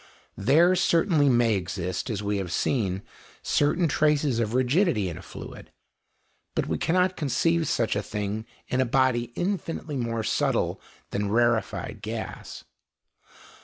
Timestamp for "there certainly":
0.39-1.29